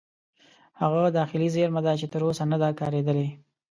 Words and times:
هغه 0.81 1.01
داخلي 1.19 1.47
زیرمه 1.55 1.81
ده 1.85 1.93
چې 1.99 2.05
تر 2.13 2.21
اوسه 2.25 2.43
نه 2.51 2.57
ده 2.61 2.69
کارېدلې. 2.79 3.27